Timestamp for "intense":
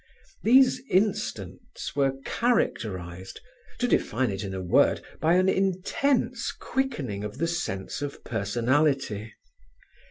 5.47-6.51